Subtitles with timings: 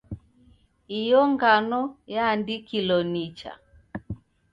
[0.99, 1.79] Iyo ngano
[2.15, 3.51] yaandikilo nicha.